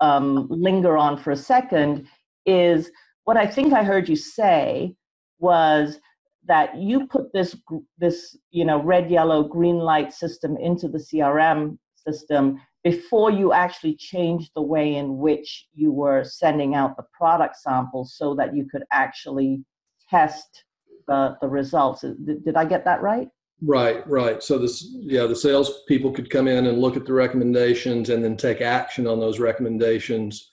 um, 0.00 0.46
linger 0.48 0.96
on 0.96 1.18
for 1.18 1.30
a 1.30 1.36
second 1.36 2.06
is 2.46 2.90
what 3.24 3.36
i 3.36 3.46
think 3.46 3.72
i 3.72 3.82
heard 3.82 4.08
you 4.08 4.16
say 4.16 4.94
was 5.38 6.00
that 6.46 6.76
you 6.76 7.06
put 7.06 7.32
this 7.32 7.56
this 7.98 8.36
you 8.50 8.64
know 8.64 8.82
red 8.82 9.10
yellow 9.10 9.42
green 9.42 9.78
light 9.78 10.12
system 10.12 10.56
into 10.56 10.88
the 10.88 10.98
crm 10.98 11.76
system 11.96 12.60
before 12.86 13.32
you 13.32 13.52
actually 13.52 13.96
changed 13.96 14.52
the 14.54 14.62
way 14.62 14.94
in 14.94 15.18
which 15.18 15.66
you 15.74 15.90
were 15.90 16.22
sending 16.22 16.76
out 16.76 16.96
the 16.96 17.02
product 17.12 17.56
samples 17.56 18.14
so 18.16 18.32
that 18.32 18.54
you 18.54 18.64
could 18.70 18.84
actually 18.92 19.60
test 20.08 20.62
the, 21.08 21.36
the 21.40 21.48
results. 21.48 22.02
Did, 22.02 22.54
I 22.54 22.64
get 22.64 22.84
that 22.84 23.02
right? 23.02 23.28
Right, 23.60 24.08
right. 24.08 24.40
So 24.40 24.56
this, 24.56 24.86
yeah, 24.92 25.26
the 25.26 25.34
sales 25.34 25.82
people 25.88 26.12
could 26.12 26.30
come 26.30 26.46
in 26.46 26.66
and 26.66 26.78
look 26.78 26.96
at 26.96 27.06
the 27.06 27.12
recommendations 27.12 28.08
and 28.08 28.22
then 28.22 28.36
take 28.36 28.60
action 28.60 29.08
on 29.08 29.18
those 29.18 29.40
recommendations 29.40 30.48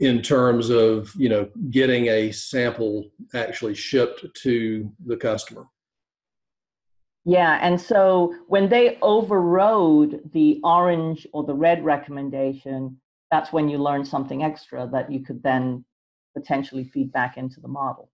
in 0.00 0.20
terms 0.20 0.70
of 0.70 1.12
you 1.16 1.28
know 1.28 1.48
getting 1.70 2.06
a 2.06 2.32
sample 2.32 3.10
actually 3.34 3.76
shipped 3.76 4.26
to 4.42 4.92
the 5.06 5.16
customer. 5.16 5.66
Yeah, 7.28 7.58
and 7.60 7.78
so 7.78 8.34
when 8.46 8.70
they 8.70 8.96
overrode 9.02 10.22
the 10.32 10.60
orange 10.64 11.26
or 11.34 11.44
the 11.44 11.52
red 11.52 11.84
recommendation, 11.84 12.98
that's 13.30 13.52
when 13.52 13.68
you 13.68 13.76
learn 13.76 14.02
something 14.02 14.42
extra 14.42 14.88
that 14.94 15.12
you 15.12 15.20
could 15.20 15.42
then 15.42 15.84
potentially 16.34 16.84
feed 16.84 17.12
back 17.12 17.36
into 17.36 17.60
the 17.60 17.68
model. 17.68 18.10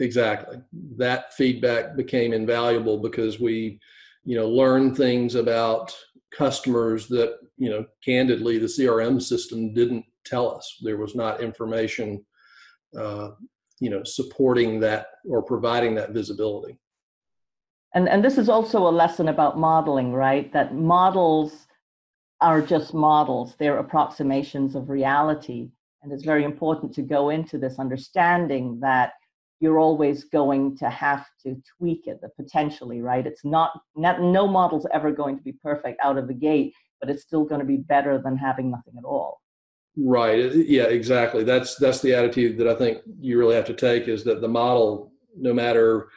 Exactly. 0.00 0.58
That 0.98 1.32
feedback 1.32 1.96
became 1.96 2.34
invaluable 2.34 2.98
because 2.98 3.40
we, 3.40 3.80
you 4.24 4.36
know, 4.36 4.46
learned 4.46 4.98
things 4.98 5.34
about 5.34 5.96
customers 6.30 7.08
that, 7.08 7.38
you 7.56 7.70
know, 7.70 7.86
candidly 8.04 8.58
the 8.58 8.66
CRM 8.66 9.22
system 9.22 9.72
didn't 9.72 10.04
tell 10.26 10.54
us. 10.54 10.76
There 10.82 10.98
was 10.98 11.14
not 11.14 11.40
information, 11.40 12.22
uh, 12.94 13.30
you 13.80 13.88
know, 13.88 14.04
supporting 14.04 14.78
that 14.80 15.06
or 15.26 15.42
providing 15.42 15.94
that 15.94 16.10
visibility 16.10 16.78
and 17.94 18.08
and 18.08 18.24
this 18.24 18.38
is 18.38 18.48
also 18.48 18.86
a 18.86 18.90
lesson 18.90 19.28
about 19.28 19.58
modeling 19.58 20.12
right? 20.12 20.52
That 20.52 20.74
models 20.74 21.66
are 22.40 22.62
just 22.62 22.94
models. 22.94 23.54
They're 23.58 23.78
approximations 23.78 24.74
of 24.74 24.90
reality. 24.90 25.70
And 26.02 26.12
it's 26.12 26.24
very 26.24 26.44
important 26.44 26.94
to 26.94 27.02
go 27.02 27.30
into 27.30 27.58
this 27.58 27.80
understanding 27.80 28.78
that 28.80 29.12
you're 29.60 29.80
always 29.80 30.22
going 30.22 30.76
to 30.76 30.88
have 30.88 31.26
to 31.42 31.60
tweak 31.76 32.06
it 32.06 32.20
the 32.20 32.28
potentially 32.28 33.02
right? 33.02 33.26
It's 33.26 33.44
not, 33.44 33.72
not 33.96 34.22
no 34.22 34.46
model's 34.46 34.86
ever 34.92 35.10
going 35.10 35.36
to 35.36 35.42
be 35.42 35.50
perfect 35.52 35.98
out 36.00 36.16
of 36.16 36.28
the 36.28 36.34
gate 36.34 36.74
but 37.00 37.10
it's 37.10 37.22
still 37.22 37.44
going 37.44 37.60
to 37.60 37.66
be 37.66 37.76
better 37.76 38.18
than 38.18 38.36
having 38.36 38.70
nothing 38.70 38.94
at 38.98 39.04
all. 39.04 39.40
Right. 39.96 40.46
Uh, 40.46 40.54
yeah 40.54 40.84
exactly. 40.84 41.44
That's 41.44 41.76
that's 41.76 42.00
the 42.00 42.14
attitude 42.14 42.58
that 42.58 42.68
i 42.68 42.74
think 42.74 42.98
you 43.20 43.38
really 43.38 43.56
have 43.56 43.64
to 43.66 43.74
take 43.74 44.06
is 44.06 44.22
that 44.24 44.40
the 44.40 44.48
model 44.48 45.12
no 45.36 45.52
matter 45.52 46.08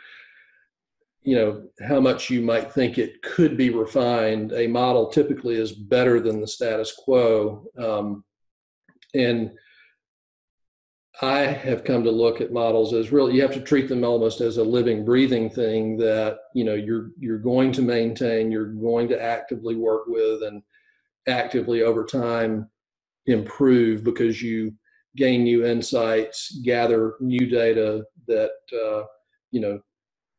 you 1.23 1.35
know 1.35 1.63
how 1.87 1.99
much 1.99 2.29
you 2.29 2.41
might 2.41 2.71
think 2.71 2.97
it 2.97 3.21
could 3.21 3.55
be 3.55 3.69
refined 3.69 4.53
a 4.53 4.67
model 4.67 5.07
typically 5.07 5.55
is 5.55 5.71
better 5.71 6.19
than 6.19 6.41
the 6.41 6.47
status 6.47 6.93
quo. 6.93 7.65
Um, 7.77 8.23
and 9.13 9.51
i 11.21 11.39
have 11.39 11.83
come 11.83 12.03
to 12.03 12.11
look 12.11 12.39
at 12.39 12.53
models 12.53 12.93
as 12.93 13.11
really 13.11 13.35
you 13.35 13.41
have 13.41 13.53
to 13.53 13.61
treat 13.61 13.89
them 13.89 14.03
almost 14.03 14.39
as 14.39 14.57
a 14.57 14.63
living 14.63 15.03
breathing 15.03 15.49
thing 15.49 15.97
that 15.97 16.37
you 16.55 16.63
know 16.63 16.73
you're 16.73 17.11
you're 17.19 17.37
going 17.37 17.71
to 17.71 17.81
maintain 17.81 18.49
you're 18.49 18.73
going 18.73 19.07
to 19.07 19.21
actively 19.21 19.75
work 19.75 20.07
with 20.07 20.43
and 20.43 20.63
actively 21.27 21.83
over 21.83 22.05
time 22.05 22.69
improve 23.27 24.03
because 24.03 24.41
you 24.41 24.73
gain 25.17 25.43
new 25.43 25.65
insights 25.65 26.57
gather 26.63 27.15
new 27.19 27.49
data 27.49 28.03
that 28.27 28.51
uh, 28.73 29.03
you 29.51 29.59
know 29.59 29.79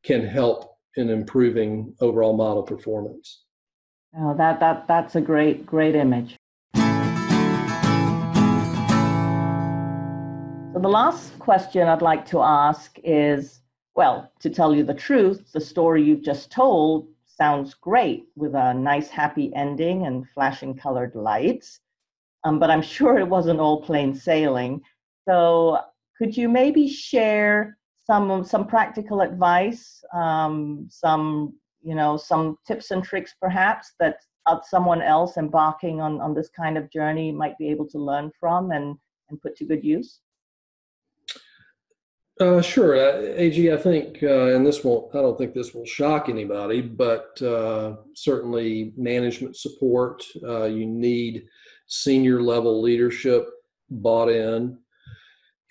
can 0.03 0.27
help 0.27 0.72
in 0.97 1.11
improving 1.11 1.95
overall 2.01 2.37
model 2.37 2.63
performance. 2.63 3.45
Oh, 4.19 4.35
that, 4.37 4.61
that, 4.61 4.87
that's 4.87 5.17
a 5.17 5.21
great, 5.21 5.65
great 5.65 5.95
image. 5.95 6.37
So 10.75 10.79
the 10.81 10.89
last 10.89 11.39
question 11.39 11.89
I'd 11.89 12.03
like 12.03 12.27
to 12.27 12.41
ask 12.41 12.99
is, 13.05 13.61
well, 13.95 14.31
to 14.41 14.51
tell 14.51 14.75
you 14.75 14.85
the 14.85 14.95
truth, 14.95 15.53
the 15.53 15.61
story 15.61 16.03
you've 16.03 16.23
just 16.23 16.51
told 16.51 17.09
sounds 17.27 17.75
great 17.75 18.25
with 18.37 18.55
a 18.55 18.75
nice, 18.75 19.09
happy 19.09 19.55
ending 19.55 20.07
and 20.07 20.29
flashing 20.31 20.75
colored 20.75 21.15
lights. 21.15 21.81
Um, 22.45 22.59
but 22.59 22.71
I'm 22.71 22.83
sure 22.83 23.19
it 23.19 23.29
wasn't 23.29 23.61
all 23.61 23.83
plain 23.83 24.15
sailing. 24.15 24.83
So, 25.29 25.79
could 26.19 26.37
you 26.37 26.49
maybe 26.49 26.89
share 26.89 27.77
some 28.05 28.45
some 28.45 28.67
practical 28.67 29.21
advice, 29.21 30.03
um, 30.15 30.87
some 30.91 31.55
you 31.83 31.95
know, 31.95 32.17
some 32.17 32.57
tips 32.67 32.91
and 32.91 33.03
tricks 33.03 33.35
perhaps 33.41 33.93
that 34.01 34.17
someone 34.65 35.03
else 35.03 35.37
embarking 35.37 36.01
on 36.01 36.21
on 36.21 36.35
this 36.35 36.49
kind 36.49 36.77
of 36.77 36.91
journey 36.91 37.31
might 37.33 37.57
be 37.59 37.69
able 37.69 37.87
to 37.89 37.99
learn 37.99 38.31
from 38.39 38.73
and 38.73 38.97
and 39.31 39.41
put 39.41 39.57
to 39.57 39.65
good 39.65 39.85
use? 39.85 40.21
Uh, 42.41 42.63
sure, 42.63 42.97
uh, 42.97 43.23
AG. 43.37 43.73
I 43.73 43.77
think, 43.77 44.23
uh, 44.23 44.55
and 44.55 44.67
this 44.67 44.83
won't. 44.83 45.15
I 45.15 45.21
don't 45.21 45.37
think 45.37 45.55
this 45.55 45.75
will 45.75 45.85
shock 45.85 46.29
anybody, 46.29 46.81
but 46.81 47.41
uh, 47.43 47.97
certainly 48.15 48.95
management 48.97 49.57
support. 49.57 50.25
Uh, 50.43 50.65
you 50.65 50.87
need 50.87 51.45
senior 51.87 52.43
level 52.43 52.81
leadership 52.81 53.49
bought 53.91 54.31
in 54.31 54.79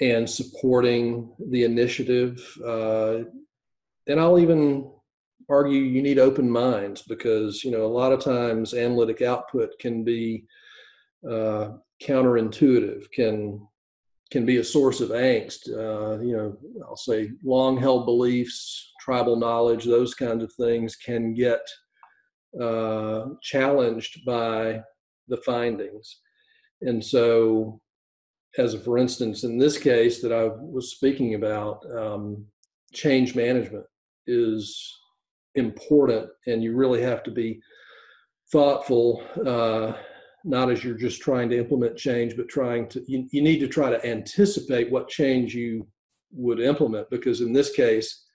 and 0.01 0.29
supporting 0.29 1.33
the 1.49 1.63
initiative. 1.63 2.45
Uh, 2.65 3.19
and 4.07 4.19
I'll 4.19 4.39
even 4.39 4.91
argue 5.49 5.81
you 5.81 6.01
need 6.01 6.17
open 6.17 6.49
minds 6.49 7.01
because 7.03 7.63
you 7.63 7.71
know 7.71 7.85
a 7.85 7.95
lot 7.99 8.11
of 8.11 8.23
times 8.23 8.73
analytic 8.73 9.21
output 9.21 9.77
can 9.79 10.03
be 10.03 10.45
counterintuitive, 12.01 13.11
can 13.11 13.67
can 14.31 14.45
be 14.45 14.57
a 14.57 14.63
source 14.63 15.01
of 15.01 15.09
angst. 15.09 15.67
Uh, 15.67 16.19
you 16.21 16.35
know, 16.35 16.57
I'll 16.87 16.95
say 16.95 17.31
long 17.43 17.77
held 17.77 18.05
beliefs, 18.05 18.93
tribal 19.01 19.35
knowledge, 19.35 19.83
those 19.83 20.13
kinds 20.13 20.41
of 20.41 20.53
things 20.53 20.95
can 20.95 21.33
get 21.33 21.59
uh, 22.59 23.25
challenged 23.41 24.25
by 24.25 24.81
the 25.27 25.37
findings. 25.37 26.21
And 26.81 27.03
so, 27.03 27.80
as 28.57 28.75
for 28.75 28.97
instance, 28.97 29.43
in 29.43 29.57
this 29.57 29.77
case 29.77 30.21
that 30.21 30.33
I 30.33 30.49
was 30.59 30.91
speaking 30.91 31.35
about, 31.35 31.83
um, 31.97 32.45
change 32.93 33.35
management 33.35 33.85
is 34.27 34.97
important, 35.55 36.29
and 36.47 36.63
you 36.63 36.75
really 36.75 37.01
have 37.01 37.23
to 37.23 37.31
be 37.31 37.61
thoughtful. 38.51 39.23
Uh, 39.45 39.93
not 40.43 40.71
as 40.71 40.83
you're 40.83 40.95
just 40.95 41.21
trying 41.21 41.49
to 41.49 41.57
implement 41.57 41.95
change, 41.97 42.35
but 42.35 42.49
trying 42.49 42.89
to, 42.89 43.03
you, 43.07 43.27
you 43.31 43.41
need 43.41 43.59
to 43.59 43.67
try 43.67 43.89
to 43.89 44.05
anticipate 44.05 44.91
what 44.91 45.07
change 45.07 45.53
you 45.53 45.87
would 46.31 46.59
implement. 46.59 47.09
Because 47.09 47.41
in 47.41 47.53
this 47.53 47.71
case, 47.71 48.25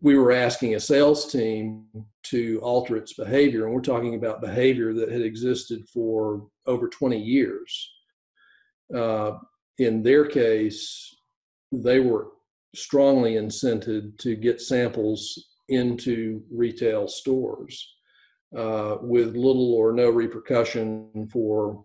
we 0.00 0.16
were 0.16 0.30
asking 0.32 0.74
a 0.74 0.80
sales 0.80 1.30
team 1.30 1.86
to 2.22 2.60
alter 2.62 2.96
its 2.96 3.14
behavior, 3.14 3.66
and 3.66 3.74
we're 3.74 3.80
talking 3.80 4.14
about 4.14 4.40
behavior 4.40 4.94
that 4.94 5.10
had 5.10 5.22
existed 5.22 5.82
for 5.92 6.46
over 6.66 6.88
20 6.88 7.18
years. 7.18 7.90
Uh, 8.94 9.32
in 9.78 10.02
their 10.02 10.26
case, 10.26 11.14
they 11.72 12.00
were 12.00 12.28
strongly 12.74 13.34
incented 13.34 14.16
to 14.18 14.34
get 14.34 14.60
samples 14.60 15.48
into 15.68 16.42
retail 16.50 17.08
stores 17.08 17.94
uh, 18.56 18.96
with 19.02 19.36
little 19.36 19.74
or 19.74 19.92
no 19.92 20.08
repercussion 20.10 21.28
for 21.32 21.84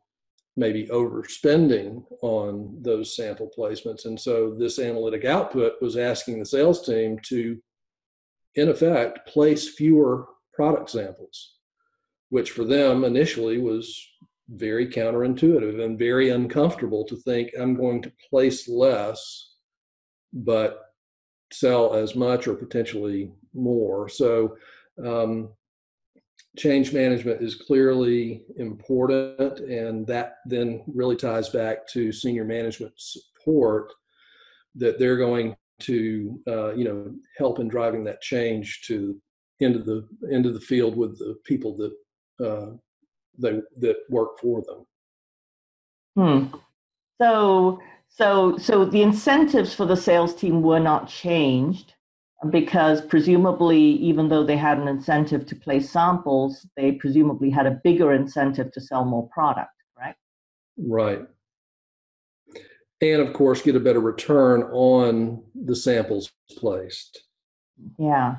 maybe 0.55 0.87
overspending 0.87 2.03
on 2.21 2.77
those 2.81 3.15
sample 3.15 3.49
placements. 3.57 4.05
And 4.05 4.19
so 4.19 4.55
this 4.57 4.79
analytic 4.79 5.25
output 5.25 5.73
was 5.81 5.97
asking 5.97 6.39
the 6.39 6.45
sales 6.45 6.85
team 6.85 7.17
to, 7.23 7.57
in 8.55 8.69
effect, 8.69 9.27
place 9.27 9.73
fewer 9.73 10.27
product 10.53 10.91
samples, 10.91 11.55
which 12.29 12.51
for 12.51 12.63
them 12.65 13.03
initially 13.03 13.57
was 13.57 13.99
very 14.49 14.87
counterintuitive 14.87 15.83
and 15.83 15.97
very 15.97 16.29
uncomfortable 16.29 17.05
to 17.05 17.15
think 17.15 17.51
I'm 17.59 17.75
going 17.75 18.01
to 18.01 18.11
place 18.29 18.67
less, 18.67 19.53
but 20.33 20.79
sell 21.51 21.93
as 21.93 22.15
much 22.15 22.47
or 22.47 22.55
potentially 22.55 23.31
more. 23.53 24.09
So 24.09 24.57
um, 25.03 25.49
change 26.57 26.93
management 26.93 27.41
is 27.41 27.55
clearly 27.55 28.43
important, 28.57 29.59
and 29.59 30.05
that 30.07 30.37
then 30.45 30.83
really 30.87 31.15
ties 31.15 31.49
back 31.49 31.87
to 31.89 32.11
senior 32.11 32.45
management 32.45 32.93
support 32.97 33.93
that 34.75 34.99
they're 34.99 35.17
going 35.17 35.55
to 35.79 36.39
uh, 36.47 36.73
you 36.73 36.83
know 36.83 37.13
help 37.37 37.59
in 37.59 37.67
driving 37.67 38.03
that 38.03 38.21
change 38.21 38.81
to 38.87 39.19
into 39.59 39.79
the 39.79 40.07
into 40.29 40.51
the 40.51 40.59
field 40.59 40.95
with 40.95 41.17
the 41.17 41.35
people 41.43 41.75
that 41.77 42.45
uh, 42.45 42.71
they 43.37 43.61
that 43.77 43.97
work 44.09 44.39
for 44.39 44.61
them. 44.61 44.85
Hmm. 46.15 46.57
So 47.21 47.79
so 48.09 48.57
so 48.57 48.85
the 48.85 49.01
incentives 49.01 49.73
for 49.73 49.85
the 49.85 49.97
sales 49.97 50.35
team 50.35 50.61
were 50.61 50.79
not 50.79 51.07
changed 51.07 51.93
because 52.49 53.01
presumably, 53.01 53.79
even 53.79 54.27
though 54.27 54.43
they 54.43 54.57
had 54.57 54.77
an 54.77 54.87
incentive 54.87 55.45
to 55.47 55.55
place 55.55 55.89
samples, 55.89 56.65
they 56.75 56.93
presumably 56.93 57.49
had 57.49 57.65
a 57.65 57.79
bigger 57.83 58.13
incentive 58.13 58.71
to 58.73 58.81
sell 58.81 59.05
more 59.05 59.27
product, 59.29 59.71
right? 59.97 60.15
Right. 60.77 61.21
And 63.01 63.21
of 63.21 63.33
course, 63.33 63.61
get 63.61 63.75
a 63.75 63.79
better 63.79 63.99
return 63.99 64.63
on 64.63 65.43
the 65.55 65.75
samples 65.75 66.31
placed. 66.57 67.23
Yeah. 67.97 68.37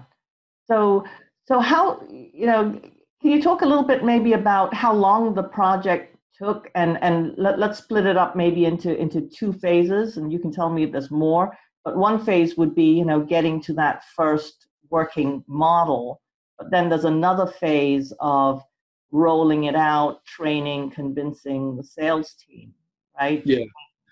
So, 0.66 1.04
so 1.46 1.60
how 1.60 2.02
you 2.08 2.46
know? 2.46 2.80
Can 3.24 3.32
you 3.32 3.42
talk 3.42 3.62
a 3.62 3.66
little 3.66 3.84
bit 3.84 4.04
maybe 4.04 4.34
about 4.34 4.74
how 4.74 4.92
long 4.92 5.32
the 5.32 5.44
project 5.44 6.14
took, 6.36 6.70
and 6.74 7.02
and 7.02 7.32
let, 7.38 7.58
let's 7.58 7.78
split 7.78 8.04
it 8.04 8.18
up 8.18 8.36
maybe 8.36 8.66
into 8.66 8.94
into 8.94 9.22
two 9.22 9.50
phases, 9.50 10.18
and 10.18 10.30
you 10.30 10.38
can 10.38 10.52
tell 10.52 10.68
me 10.68 10.82
if 10.82 10.92
there's 10.92 11.10
more 11.10 11.56
but 11.84 11.96
one 11.96 12.24
phase 12.24 12.56
would 12.56 12.74
be, 12.74 12.84
you 12.84 13.04
know, 13.04 13.20
getting 13.20 13.60
to 13.62 13.74
that 13.74 14.04
first 14.16 14.66
working 14.90 15.44
model. 15.46 16.20
But 16.58 16.70
then 16.70 16.88
there's 16.88 17.04
another 17.04 17.46
phase 17.46 18.12
of 18.20 18.62
rolling 19.10 19.64
it 19.64 19.76
out, 19.76 20.24
training, 20.24 20.90
convincing 20.90 21.76
the 21.76 21.84
sales 21.84 22.34
team, 22.34 22.72
right? 23.18 23.42
Yeah. 23.44 23.64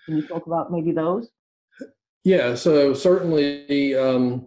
Can 0.05 0.17
you 0.17 0.27
talk 0.27 0.45
about 0.45 0.71
maybe 0.71 0.91
those? 0.91 1.29
Yeah. 2.23 2.55
So 2.55 2.93
certainly, 2.93 3.95
um, 3.95 4.45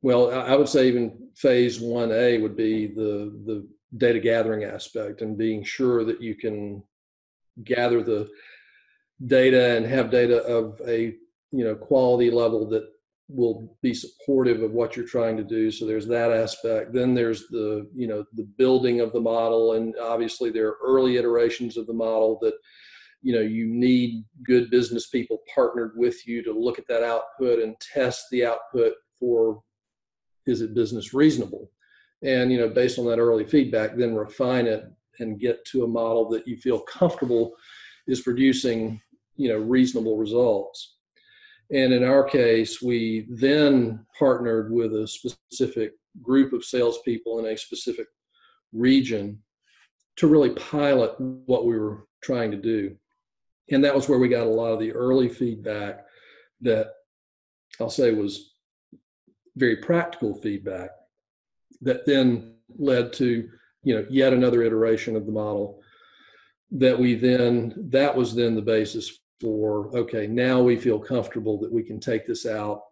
well, 0.00 0.32
I 0.32 0.56
would 0.56 0.68
say 0.68 0.88
even 0.88 1.21
phase 1.34 1.80
one 1.80 2.12
A 2.12 2.38
would 2.38 2.56
be 2.56 2.86
the 2.86 3.32
the 3.46 3.66
data 3.98 4.18
gathering 4.18 4.64
aspect 4.64 5.20
and 5.20 5.36
being 5.36 5.62
sure 5.62 6.04
that 6.04 6.20
you 6.20 6.34
can 6.34 6.82
gather 7.64 8.02
the 8.02 8.28
data 9.26 9.76
and 9.76 9.86
have 9.86 10.10
data 10.10 10.42
of 10.44 10.80
a 10.86 11.14
you 11.50 11.64
know 11.64 11.74
quality 11.74 12.30
level 12.30 12.68
that 12.68 12.84
will 13.28 13.76
be 13.82 13.94
supportive 13.94 14.62
of 14.62 14.72
what 14.72 14.96
you're 14.96 15.06
trying 15.06 15.36
to 15.36 15.44
do. 15.44 15.70
So 15.70 15.86
there's 15.86 16.06
that 16.08 16.32
aspect. 16.32 16.92
Then 16.92 17.14
there's 17.14 17.48
the 17.48 17.88
you 17.94 18.06
know 18.06 18.24
the 18.34 18.44
building 18.58 19.00
of 19.00 19.12
the 19.12 19.20
model. 19.20 19.74
And 19.74 19.94
obviously 20.00 20.50
there 20.50 20.68
are 20.68 20.78
early 20.84 21.16
iterations 21.16 21.76
of 21.76 21.86
the 21.86 21.92
model 21.92 22.38
that 22.42 22.54
you 23.22 23.32
know 23.34 23.40
you 23.40 23.66
need 23.66 24.24
good 24.42 24.70
business 24.70 25.08
people 25.08 25.38
partnered 25.54 25.92
with 25.96 26.26
you 26.26 26.42
to 26.42 26.52
look 26.52 26.78
at 26.78 26.88
that 26.88 27.02
output 27.02 27.60
and 27.60 27.76
test 27.80 28.26
the 28.30 28.44
output 28.44 28.94
for 29.18 29.62
is 30.46 30.60
it 30.60 30.74
business 30.74 31.14
reasonable 31.14 31.70
and 32.22 32.50
you 32.52 32.58
know 32.58 32.68
based 32.68 32.98
on 32.98 33.06
that 33.06 33.18
early 33.18 33.44
feedback 33.44 33.96
then 33.96 34.14
refine 34.14 34.66
it 34.66 34.84
and 35.18 35.40
get 35.40 35.64
to 35.64 35.84
a 35.84 35.88
model 35.88 36.28
that 36.28 36.46
you 36.46 36.56
feel 36.56 36.80
comfortable 36.80 37.52
is 38.06 38.22
producing 38.22 39.00
you 39.36 39.48
know 39.48 39.58
reasonable 39.58 40.16
results 40.16 40.96
and 41.72 41.94
in 41.94 42.04
our 42.04 42.22
case, 42.22 42.82
we 42.82 43.26
then 43.30 44.04
partnered 44.18 44.70
with 44.70 44.94
a 44.94 45.08
specific 45.08 45.92
group 46.20 46.52
of 46.52 46.64
salespeople 46.64 47.38
in 47.38 47.46
a 47.46 47.56
specific 47.56 48.06
region 48.74 49.42
to 50.16 50.26
really 50.26 50.50
pilot 50.50 51.18
what 51.18 51.64
we 51.64 51.78
were 51.78 52.06
trying 52.22 52.50
to 52.50 52.58
do. 52.58 52.94
And 53.70 53.82
that 53.84 53.94
was 53.94 54.06
where 54.06 54.18
we 54.18 54.28
got 54.28 54.46
a 54.46 54.50
lot 54.50 54.72
of 54.72 54.80
the 54.80 54.92
early 54.92 55.30
feedback 55.30 56.04
that 56.60 56.88
I'll 57.80 57.88
say 57.88 58.12
was 58.12 58.51
very 59.56 59.76
practical 59.76 60.34
feedback 60.34 60.90
that 61.80 62.06
then 62.06 62.54
led 62.78 63.12
to 63.12 63.48
you 63.82 63.94
know 63.94 64.06
yet 64.08 64.32
another 64.32 64.62
iteration 64.62 65.16
of 65.16 65.26
the 65.26 65.32
model 65.32 65.82
that 66.70 66.98
we 66.98 67.14
then 67.14 67.74
that 67.90 68.16
was 68.16 68.34
then 68.34 68.54
the 68.54 68.62
basis 68.62 69.18
for 69.40 69.94
okay 69.96 70.26
now 70.26 70.62
we 70.62 70.76
feel 70.76 70.98
comfortable 70.98 71.58
that 71.58 71.72
we 71.72 71.82
can 71.82 72.00
take 72.00 72.26
this 72.26 72.46
out 72.46 72.82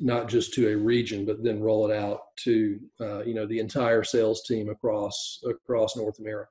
not 0.00 0.28
just 0.28 0.54
to 0.54 0.68
a 0.68 0.76
region 0.76 1.24
but 1.24 1.42
then 1.42 1.60
roll 1.60 1.88
it 1.90 1.94
out 1.94 2.34
to 2.36 2.80
uh, 3.00 3.22
you 3.24 3.34
know 3.34 3.46
the 3.46 3.58
entire 3.58 4.02
sales 4.02 4.42
team 4.44 4.68
across 4.68 5.42
across 5.48 5.96
north 5.96 6.18
america. 6.18 6.50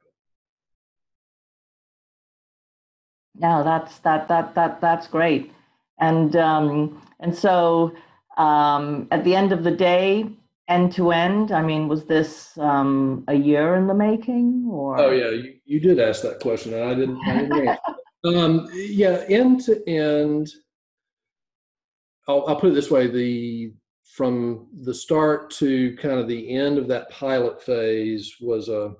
Yeah 3.35 3.63
that's 3.63 3.99
that 3.99 4.27
that 4.27 4.53
that 4.55 4.79
that's 4.79 5.07
great. 5.07 5.51
And 5.99 6.35
um 6.35 7.01
and 7.19 7.35
so 7.35 7.93
Um, 8.37 9.07
at 9.11 9.23
the 9.23 9.35
end 9.35 9.51
of 9.51 9.63
the 9.63 9.71
day, 9.71 10.29
end 10.67 10.93
to 10.93 11.11
end, 11.11 11.51
I 11.51 11.61
mean, 11.61 11.87
was 11.87 12.05
this 12.05 12.57
um, 12.57 13.23
a 13.27 13.35
year 13.35 13.75
in 13.75 13.87
the 13.87 13.93
making, 13.93 14.67
or? 14.69 14.99
Oh 14.99 15.11
yeah, 15.11 15.29
you, 15.29 15.55
you 15.65 15.79
did 15.79 15.99
ask 15.99 16.21
that 16.23 16.39
question, 16.39 16.73
and 16.73 16.83
I 16.83 16.93
didn't. 16.93 17.19
I 17.27 17.37
didn't 17.39 17.67
answer. 17.67 17.81
Um, 18.25 18.69
yeah, 18.73 19.25
end 19.27 19.59
to 19.65 19.85
end. 19.85 20.49
I'll, 22.25 22.45
I'll 22.47 22.55
put 22.55 22.71
it 22.71 22.73
this 22.73 22.89
way: 22.89 23.07
the 23.07 23.73
from 24.13 24.67
the 24.83 24.93
start 24.93 25.49
to 25.49 25.93
kind 25.97 26.19
of 26.19 26.29
the 26.29 26.55
end 26.55 26.77
of 26.77 26.87
that 26.87 27.09
pilot 27.09 27.61
phase 27.61 28.35
was 28.39 28.69
a, 28.69 28.93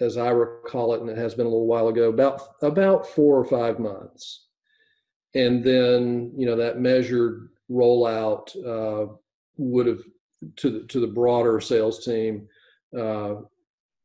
as 0.00 0.16
I 0.16 0.30
recall 0.30 0.94
it, 0.94 1.02
and 1.02 1.10
it 1.10 1.18
has 1.18 1.34
been 1.34 1.44
a 1.44 1.50
little 1.50 1.66
while 1.66 1.88
ago, 1.88 2.08
about 2.08 2.40
about 2.62 3.06
four 3.06 3.38
or 3.38 3.44
five 3.44 3.78
months, 3.78 4.45
and 5.36 5.62
then 5.62 6.32
you 6.36 6.46
know 6.46 6.56
that 6.56 6.80
measured 6.80 7.50
rollout 7.70 8.48
uh, 8.64 9.12
would 9.58 9.86
have 9.86 10.00
to 10.56 10.70
the 10.70 10.80
to 10.86 11.00
the 11.00 11.06
broader 11.06 11.60
sales 11.60 12.04
team. 12.04 12.48
Uh, 12.96 13.36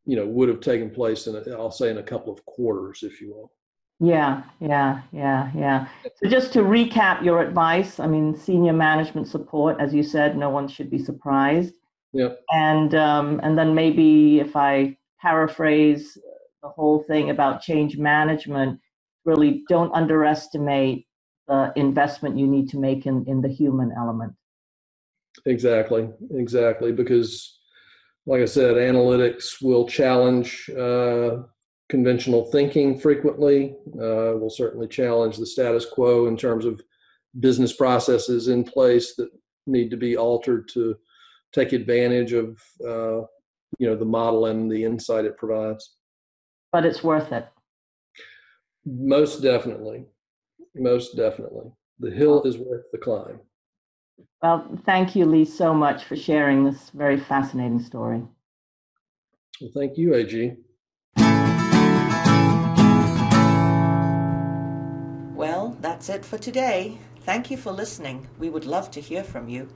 you 0.05 0.15
know, 0.15 0.25
would 0.25 0.49
have 0.49 0.59
taken 0.59 0.89
place 0.89 1.27
in, 1.27 1.35
a, 1.35 1.55
I'll 1.55 1.71
say, 1.71 1.91
in 1.91 1.99
a 1.99 2.03
couple 2.03 2.33
of 2.33 2.43
quarters, 2.45 3.03
if 3.03 3.21
you 3.21 3.29
will. 3.29 3.51
Yeah, 3.99 4.41
yeah, 4.59 5.03
yeah, 5.11 5.51
yeah. 5.55 5.87
So 6.15 6.27
just 6.27 6.51
to 6.53 6.61
recap 6.63 7.23
your 7.23 7.39
advice, 7.39 7.99
I 7.99 8.07
mean, 8.07 8.35
senior 8.35 8.73
management 8.73 9.27
support, 9.27 9.77
as 9.79 9.93
you 9.93 10.01
said, 10.01 10.35
no 10.35 10.49
one 10.49 10.67
should 10.67 10.89
be 10.89 10.97
surprised. 10.97 11.75
Yep. 12.13 12.41
And 12.49 12.95
um, 12.95 13.39
and 13.43 13.55
then 13.55 13.75
maybe 13.75 14.39
if 14.39 14.55
I 14.55 14.97
paraphrase 15.21 16.17
the 16.63 16.69
whole 16.69 17.03
thing 17.03 17.29
about 17.29 17.61
change 17.61 17.97
management, 17.97 18.79
really 19.23 19.63
don't 19.69 19.93
underestimate 19.93 21.05
the 21.47 21.73
investment 21.75 22.37
you 22.37 22.47
need 22.47 22.69
to 22.69 22.77
make 22.77 23.05
in, 23.05 23.25
in 23.27 23.41
the 23.41 23.49
human 23.49 23.91
element. 23.97 24.33
Exactly, 25.45 26.09
exactly. 26.31 26.91
Because, 26.91 27.59
like 28.25 28.41
I 28.41 28.45
said, 28.45 28.75
analytics 28.75 29.61
will 29.61 29.87
challenge 29.87 30.69
uh, 30.69 31.43
conventional 31.89 32.45
thinking 32.51 32.97
frequently. 32.97 33.75
Uh, 33.95 34.37
will 34.39 34.49
certainly 34.49 34.87
challenge 34.87 35.37
the 35.37 35.45
status 35.45 35.85
quo 35.85 36.27
in 36.27 36.37
terms 36.37 36.65
of 36.65 36.81
business 37.39 37.73
processes 37.73 38.47
in 38.47 38.63
place 38.63 39.15
that 39.15 39.29
need 39.67 39.89
to 39.91 39.97
be 39.97 40.17
altered 40.17 40.67
to 40.69 40.95
take 41.53 41.73
advantage 41.73 42.33
of 42.33 42.61
uh, 42.85 43.21
you 43.79 43.87
know 43.87 43.95
the 43.95 44.05
model 44.05 44.45
and 44.47 44.71
the 44.71 44.83
insight 44.83 45.25
it 45.25 45.37
provides. 45.37 45.95
But 46.71 46.85
it's 46.85 47.03
worth 47.03 47.31
it. 47.31 47.47
Most 48.85 49.41
definitely, 49.41 50.05
most 50.75 51.15
definitely, 51.15 51.71
the 51.99 52.11
hill 52.11 52.43
is 52.43 52.57
worth 52.57 52.83
the 52.91 52.97
climb. 52.97 53.39
Well, 54.41 54.79
thank 54.85 55.15
you, 55.15 55.25
Lee, 55.25 55.45
so 55.45 55.73
much 55.73 56.03
for 56.03 56.15
sharing 56.15 56.63
this 56.63 56.89
very 56.91 57.19
fascinating 57.19 57.81
story. 57.81 58.23
Well, 59.59 59.71
thank 59.75 59.97
you, 59.97 60.15
AG. 60.15 60.55
Well, 65.35 65.77
that's 65.81 66.09
it 66.09 66.25
for 66.25 66.37
today. 66.37 66.97
Thank 67.21 67.51
you 67.51 67.57
for 67.57 67.71
listening. 67.71 68.27
We 68.39 68.49
would 68.49 68.65
love 68.65 68.89
to 68.91 69.01
hear 69.01 69.23
from 69.23 69.47
you. 69.47 69.69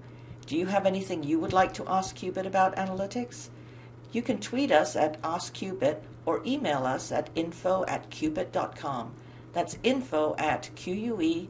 Do 0.48 0.58
you 0.58 0.66
have 0.68 0.86
anything 0.86 1.24
you 1.24 1.40
would 1.40 1.54
like 1.54 1.74
to 1.76 1.88
ask 1.88 2.16
QueBIT 2.16 2.46
about 2.46 2.76
analytics? 2.76 3.50
You 4.12 4.22
can 4.22 4.40
tweet 4.40 4.72
us 4.72 4.96
at 4.96 5.22
AskQueBIT 5.22 5.98
or 6.26 6.42
email 6.46 6.86
us 6.86 7.12
at 7.12 7.30
info 7.36 7.84
at 7.88 8.10
quebit.com. 8.10 9.14
That's 9.56 9.78
info 9.84 10.36
at 10.38 10.70
QUEBIT.com. 10.76 11.48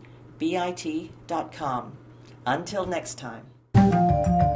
Until 2.46 2.86
next 2.86 3.18
time. 3.18 4.55